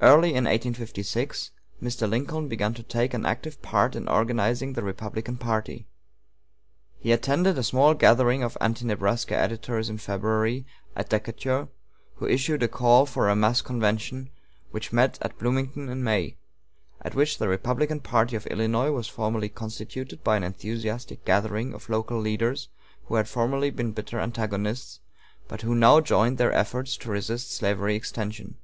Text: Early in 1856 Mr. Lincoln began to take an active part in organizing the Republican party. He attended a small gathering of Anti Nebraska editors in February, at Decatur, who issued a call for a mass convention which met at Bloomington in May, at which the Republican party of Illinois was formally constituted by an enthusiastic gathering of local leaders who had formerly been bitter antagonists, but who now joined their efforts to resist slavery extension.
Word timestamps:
Early 0.00 0.30
in 0.30 0.44
1856 0.46 1.50
Mr. 1.82 2.08
Lincoln 2.08 2.48
began 2.48 2.72
to 2.72 2.82
take 2.82 3.12
an 3.12 3.26
active 3.26 3.60
part 3.60 3.94
in 3.94 4.08
organizing 4.08 4.72
the 4.72 4.82
Republican 4.82 5.36
party. 5.36 5.86
He 6.98 7.12
attended 7.12 7.58
a 7.58 7.62
small 7.62 7.92
gathering 7.92 8.42
of 8.42 8.56
Anti 8.62 8.86
Nebraska 8.86 9.36
editors 9.36 9.90
in 9.90 9.98
February, 9.98 10.64
at 10.96 11.10
Decatur, 11.10 11.68
who 12.14 12.26
issued 12.26 12.62
a 12.62 12.66
call 12.66 13.04
for 13.04 13.28
a 13.28 13.36
mass 13.36 13.60
convention 13.60 14.30
which 14.70 14.90
met 14.90 15.18
at 15.20 15.38
Bloomington 15.38 15.90
in 15.90 16.02
May, 16.02 16.38
at 17.02 17.14
which 17.14 17.36
the 17.36 17.46
Republican 17.46 18.00
party 18.00 18.34
of 18.36 18.46
Illinois 18.46 18.90
was 18.90 19.06
formally 19.06 19.50
constituted 19.50 20.24
by 20.24 20.38
an 20.38 20.44
enthusiastic 20.44 21.26
gathering 21.26 21.74
of 21.74 21.90
local 21.90 22.18
leaders 22.18 22.70
who 23.04 23.16
had 23.16 23.28
formerly 23.28 23.68
been 23.68 23.92
bitter 23.92 24.18
antagonists, 24.18 25.00
but 25.46 25.60
who 25.60 25.74
now 25.74 26.00
joined 26.00 26.38
their 26.38 26.54
efforts 26.54 26.96
to 26.96 27.10
resist 27.10 27.54
slavery 27.54 27.94
extension. 27.94 28.56